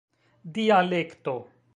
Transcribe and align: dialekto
dialekto 0.55 1.35